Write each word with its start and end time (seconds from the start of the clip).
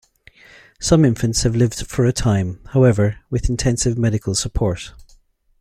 Some 0.79 1.05
infants 1.05 1.43
have 1.43 1.55
lived 1.55 1.85
for 1.85 2.05
a 2.07 2.11
time, 2.11 2.59
however, 2.71 3.17
with 3.29 3.49
intensive 3.51 3.99
medical 3.99 4.33
support. 4.33 4.93